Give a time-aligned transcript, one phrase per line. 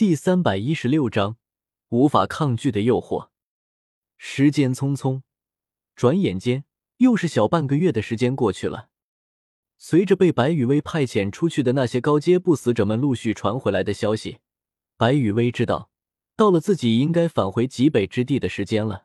[0.00, 1.36] 第三百一十六章
[1.90, 3.28] 无法抗拒的诱惑。
[4.16, 5.20] 时间匆匆，
[5.94, 6.64] 转眼间
[6.96, 8.88] 又是小半个月的时间过去了。
[9.76, 14.38] 随着被白羽薇派遣出去的那些高阶不死者们陆续传回来的消息，
[14.96, 15.90] 白羽薇知道
[16.34, 19.04] 到了自己应该返回极北之地的时间了。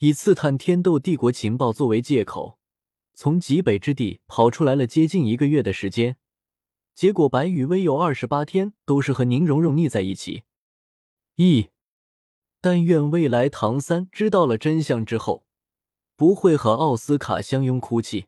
[0.00, 2.58] 以刺探天斗帝国情报作为借口，
[3.14, 6.18] 从极北之地跑出来了接近一个月的时间。
[6.94, 10.44] 结果，白羽薇有二十八天都是和宁荣荣腻在一起。
[11.36, 11.70] 咦，
[12.60, 15.44] 但愿未来唐三知道了真相之后，
[16.16, 18.26] 不会和奥斯卡相拥哭泣。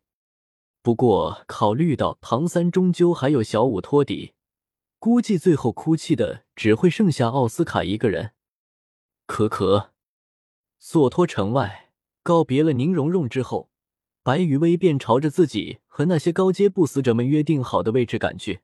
[0.83, 4.35] 不过，考虑到唐三终究还有小舞托底，
[4.99, 8.33] 估计最后哭泣的只会剩下奥斯卡一个人。
[9.27, 9.93] 可可，
[10.81, 11.93] 索托城外
[12.25, 13.71] 告别了宁荣荣之后。
[14.27, 18.61] 白羽薇便朝着自己和那些高阶不死者们约定好的位置赶去，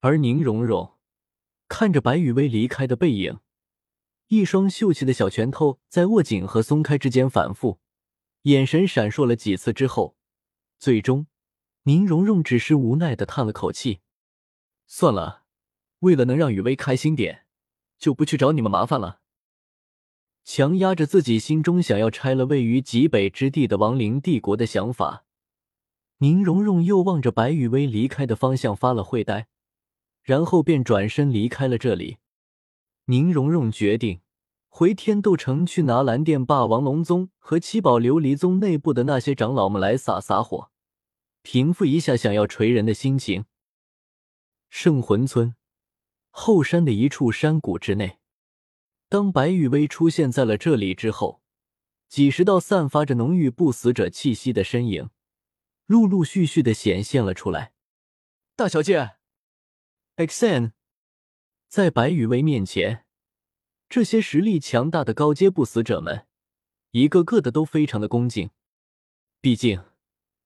[0.00, 0.94] 而宁荣荣
[1.68, 3.38] 看着白羽薇离开的背影，
[4.26, 7.78] 一双秀气的小拳头在握紧和松开之间反复，
[8.42, 10.16] 眼神闪烁了几次之后，
[10.80, 11.28] 最终
[11.84, 14.00] 宁荣荣只是无奈的叹了口气
[14.88, 15.44] ：“算了，
[16.00, 17.46] 为了能让雨薇开心点，
[17.96, 19.20] 就不去找你们麻烦了。”
[20.44, 25.24] 强压着自己心中想要拆了位于极北之地的亡灵帝国的想法，
[26.18, 29.48] 宁荣荣又望着白雨薇离开的方向发了会呆，
[30.22, 32.18] 然后便转身离开了这里。
[33.06, 34.20] 宁荣荣决定
[34.68, 40.70] 回天斗城去拿蓝电霸王龙宗和七宝琉璃宗内部的那些长老们来撒撒火，
[41.42, 43.46] 平复一下想要锤人的心情。
[44.68, 45.54] 圣魂村
[46.30, 48.18] 后山的一处山谷之内。
[49.08, 51.40] 当白羽薇出现在了这里之后，
[52.08, 55.10] 几十道散发着浓郁不死者气息的身影，
[55.86, 57.72] 陆陆续续的显现了出来。
[58.56, 59.12] 大小姐
[60.16, 60.72] ，Xen，
[61.68, 63.04] 在白羽薇面前，
[63.88, 66.26] 这些实力强大的高阶不死者们，
[66.92, 68.50] 一个个的都非常的恭敬。
[69.40, 69.84] 毕竟，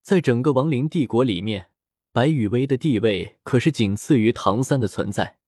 [0.02, 1.70] 在整个亡灵帝国里面，
[2.12, 5.38] 白羽薇的地位可是仅次于唐三的存在，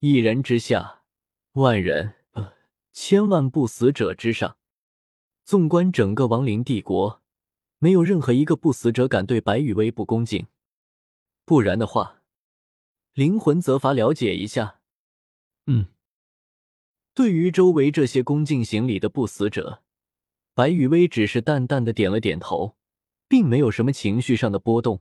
[0.00, 1.02] 一人之下，
[1.52, 2.16] 万人。
[3.00, 4.58] 千万不死者之上，
[5.44, 7.22] 纵观整个亡灵帝国，
[7.78, 10.48] 没有任何一个不死者敢对白羽薇不恭敬。
[11.44, 12.22] 不然的话，
[13.14, 14.80] 灵魂责罚了解一下。
[15.66, 15.86] 嗯，
[17.14, 19.84] 对于周围这些恭敬行礼的不死者，
[20.52, 22.76] 白羽薇只是淡淡的点了点头，
[23.28, 25.00] 并没有什么情绪上的波动。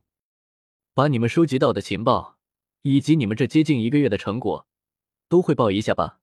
[0.93, 2.37] 把你们收集到的情报，
[2.83, 4.67] 以及你们这接近一个月的成果，
[5.27, 6.21] 都汇报一下吧。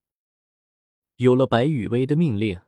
[1.16, 2.60] 有了白羽薇的命令，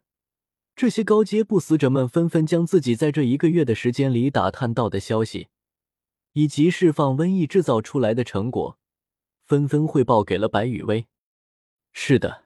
[0.77, 5.49] 这些高阶不死者们纷纷将自己在这一个月的时间里打探到的消息，
[6.35, 8.79] 以及释放瘟疫制造出来的成果，
[9.47, 11.07] 纷纷汇报给了白羽薇。
[11.93, 12.45] 是的，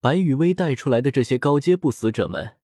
[0.00, 2.56] 白羽薇带出来的这些高阶不死者们，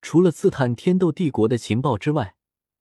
[0.00, 2.36] 除了刺探天斗帝国的情报之外，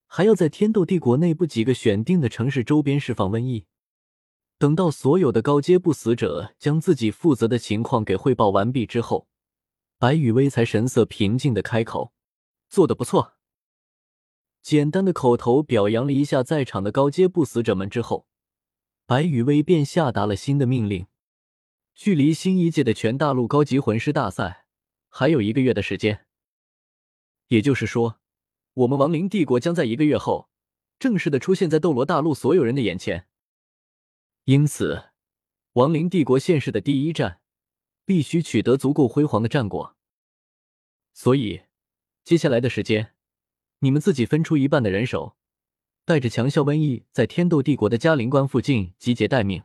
[0.06, 3.66] 还要在天斗帝国内部几个选定的城市周边释放瘟疫。
[4.60, 9.28] 等到所有的高阶不死者将自己负责的情况给汇报完毕之后，
[10.00, 12.12] 白羽薇才神色平静的开口
[12.68, 13.34] ：“做的不错。”
[14.64, 18.28] 简单的口头表扬了一下在场的高阶不死者们之后，
[19.06, 21.06] 白羽薇便下达了新的命令：
[21.94, 24.66] 距离新一届的全大陆高级魂师大赛
[25.08, 26.26] 还有一个月的时间，
[27.50, 28.20] 也就是说，
[28.74, 30.50] 我们亡灵帝国将在一个月后
[30.98, 33.28] 正式的出现在斗罗大陆所有人的眼前。
[34.50, 35.10] 因此，
[35.74, 37.42] 亡灵帝国现世的第一战
[38.06, 39.98] 必须取得足够辉煌的战果。
[41.12, 41.64] 所以，
[42.24, 43.14] 接下来的时间，
[43.80, 45.36] 你们自己分出一半的人手，
[46.06, 49.64] 带着强效瘟疫在天斗帝国的嘉陵关附近集结待命。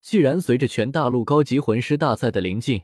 [0.00, 2.82] 既然随着全大陆高级魂师大赛的临近，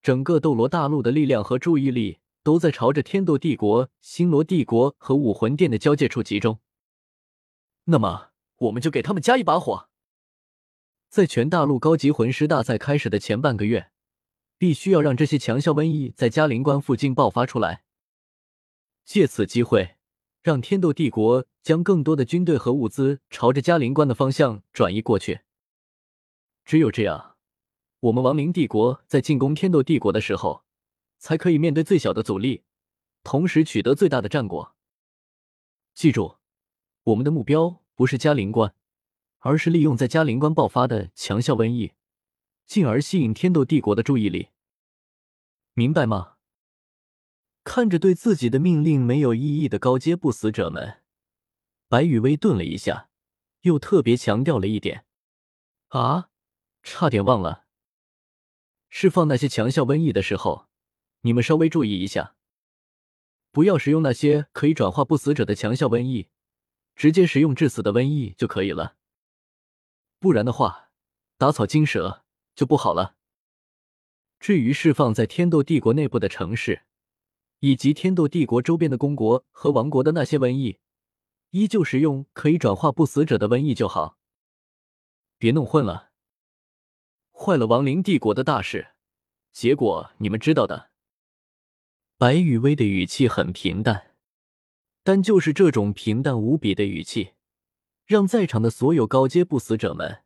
[0.00, 6.60] 整个斗罗大陆的力量和注意力都在朝着天斗帝国、星罗帝国和武魂殿的交界处集中，
[7.84, 8.31] 那么。
[8.62, 9.88] 我们就给他们加一把火，
[11.08, 13.90] 在全大陆高级魂师大赛开始的前半个月，
[14.56, 17.82] 必须要让这些强效瘟疫在嘉陵关附近爆发出来，
[19.04, 19.96] 借此机会
[20.42, 25.40] 让天斗帝国将更多的军队和物资朝着嘉陵关的方向转移过去。
[26.64, 27.36] 只有这样，
[27.98, 30.64] 我们亡灵帝国在进攻天斗帝国的时候，
[31.18, 32.62] 才可以面对最小的阻力，
[33.24, 34.76] 同时取得最大的战果。
[35.94, 36.36] 记住，
[37.02, 37.81] 我们的目标。
[38.02, 38.74] 不是嘉陵关，
[39.38, 41.92] 而是利用在嘉陵关爆发的强效瘟疫，
[42.66, 44.48] 进而吸引天斗帝国的注意力。
[45.74, 46.34] 明白吗？
[47.62, 51.02] 看着对自己的命令没有异议的高阶不死者们，
[51.86, 53.08] 白羽薇顿了一下，
[53.60, 55.04] 又特别强调了一点
[55.90, 56.30] ：“啊，
[56.82, 57.66] 差点忘了，
[58.88, 60.66] 释放那些强效瘟疫的时候，
[61.20, 62.34] 你们稍微注意一下，
[63.52, 66.26] 不要使用那些可以转化不死者的强效瘟疫，
[66.94, 68.96] 直接食用致死的瘟疫就可以了。
[70.18, 70.90] 不然的话，
[71.36, 72.24] 打草惊蛇
[72.54, 73.16] 就不好了。
[74.38, 76.82] 至于释放在天斗帝国内部的城市，
[77.60, 80.80] 以及天斗帝国周边的公国和王国的那些瘟疫，
[81.50, 84.18] 依旧使用可以转化不死者的瘟疫就好，
[85.38, 86.10] 别弄混了，
[87.32, 88.94] 坏了亡灵帝国的大事，
[89.52, 90.90] 结果你们知道的。
[92.16, 94.11] 白雨薇的语气很平淡，
[95.02, 97.32] 但就是这种平淡无比的语气，
[98.06, 100.22] 让在场的所有高阶不死者们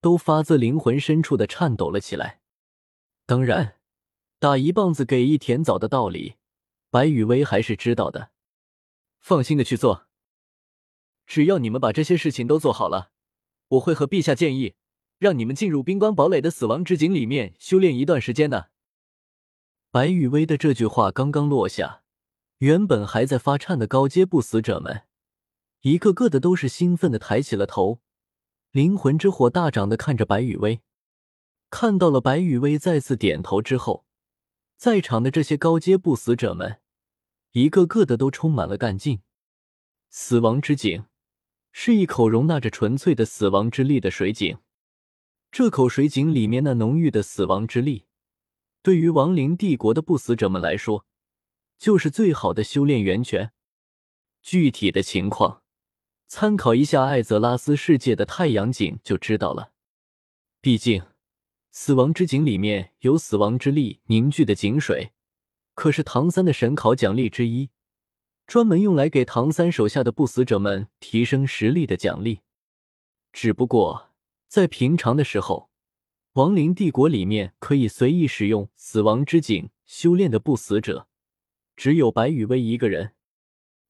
[0.00, 2.40] 都发自灵魂深处的颤抖了起来。
[3.24, 3.76] 当然，
[4.38, 6.34] 打一棒子给一甜枣的道理，
[6.90, 8.30] 白雨薇还是知道的。
[9.20, 10.06] 放心的去做，
[11.26, 13.12] 只要你们把这些事情都做好了，
[13.68, 14.74] 我会和陛下建议，
[15.18, 18.70] 让你们进入冰棺堡垒的死亡之井里面修炼一段时间的。
[19.92, 22.01] 白雨薇的这句话刚刚落下，
[22.62, 25.02] 原本还在发颤的高阶不死者们，
[25.80, 27.98] 一个个的都是兴奋的抬起了头，
[28.70, 30.80] 灵魂之火大涨的看着白雨薇。
[31.70, 34.04] 看到了白雨薇再次点头之后，
[34.76, 36.78] 在场的这些高阶不死者们，
[37.50, 39.22] 一个个的都充满了干劲。
[40.08, 41.06] 死亡之井
[41.72, 44.58] 是一口容纳着纯粹的死亡之力的水井，
[45.50, 48.04] 这口水井里面那浓郁的死亡之力，
[48.84, 51.04] 对于亡灵帝国的不死者们来说，
[51.82, 53.50] 就是最好的修炼源泉。
[54.40, 55.64] 具体的情况，
[56.28, 59.72] 参考一下艾泽拉斯世界的太阳井就知道了。
[60.60, 61.02] 毕竟。
[61.72, 65.12] 死亡之井里面有死亡之力凝聚的井水，
[65.74, 67.70] 可是唐三的神考奖励之一，
[68.46, 72.42] 专门用来给唐三手下的不死者们提升实力的奖励。
[73.32, 74.10] 只不过
[74.46, 75.70] 在平常的时候，
[76.34, 81.08] 亡灵帝国里面可以随意使用死亡之井修炼的不死者，
[81.82, 83.14] 只有白羽薇一个人。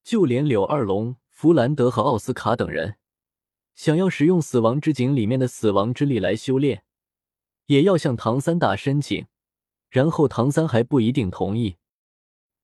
[0.02, 2.96] 就连柳二龙、弗兰德和奥斯卡等人，
[3.74, 6.84] 想要使用死亡之井里面的死亡之力来修炼。
[7.66, 9.26] 也要向唐三打申请，
[9.90, 11.76] 然后唐三还不一定同意。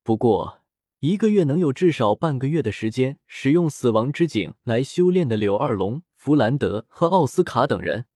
[0.02, 0.62] 不过，
[1.00, 8.06] 一个月能有至少半个月的时间使用死亡之井来修炼的柳二龙、弗兰德和奥斯卡等人，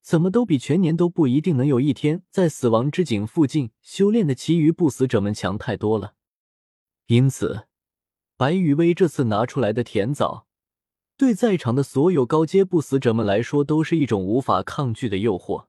[0.00, 6.14] 怎么都比全年都不一定能有一天在死亡之井附近修炼的其余不死者们强太多了。
[7.10, 7.66] 因此，
[8.36, 10.46] 白羽薇这次拿出来的甜枣，
[11.16, 15.66] 对在场的所有高阶不死者们来说，都是一种无法抗拒的诱惑。